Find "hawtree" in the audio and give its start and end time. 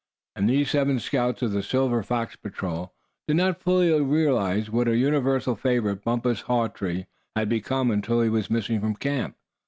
6.47-7.05